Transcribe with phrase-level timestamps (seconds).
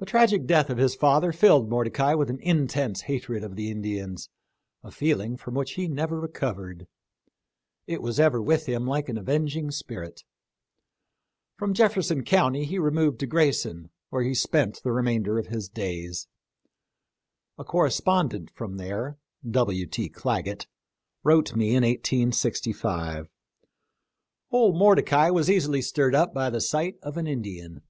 [0.00, 4.28] The tragic death of his father filled Mordecai with an intense hatred of the Indians—
[4.84, 6.86] a feeling from which he never recovered.
[7.86, 10.24] It was ever with him like an avenging spirit.
[11.56, 15.70] From Jefferson county he removed to Grayson, where he spent the re mainder' of his
[15.70, 16.28] days.
[17.56, 19.88] A correspondent * from there wrote me
[21.70, 23.30] in 1865:"
[24.52, 27.80] Old Mordecai was easily stirred up by the sight of an Indian.